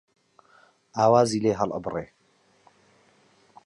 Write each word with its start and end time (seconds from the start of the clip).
ئاوازی 0.97 1.43
لێ 1.43 1.53
هەڵ 1.59 1.69
ئەبڕێ 1.73 2.05